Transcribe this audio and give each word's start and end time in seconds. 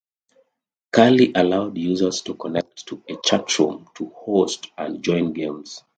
Kali 0.91 1.31
allowed 1.35 1.77
users 1.77 2.21
to 2.23 2.33
connect 2.33 2.87
to 2.87 3.03
a 3.07 3.17
chat 3.23 3.59
room 3.59 3.87
to 3.93 4.09
host 4.09 4.71
and 4.75 5.03
join 5.03 5.31
games. 5.31 5.83